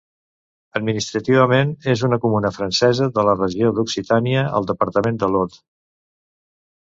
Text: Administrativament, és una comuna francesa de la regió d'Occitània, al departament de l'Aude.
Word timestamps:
Administrativament, 0.77 1.73
és 1.93 2.03
una 2.07 2.19
comuna 2.23 2.51
francesa 2.55 3.09
de 3.19 3.25
la 3.27 3.35
regió 3.41 3.69
d'Occitània, 3.81 4.45
al 4.61 4.67
departament 4.71 5.21
de 5.25 5.29
l'Aude. 5.35 5.61